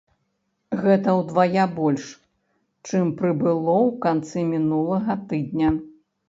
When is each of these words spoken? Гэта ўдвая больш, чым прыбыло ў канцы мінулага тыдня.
Гэта 0.85 1.09
ўдвая 1.19 1.65
больш, 1.79 2.05
чым 2.87 3.11
прыбыло 3.19 3.77
ў 3.87 4.01
канцы 4.07 4.39
мінулага 4.55 5.19
тыдня. 5.29 5.69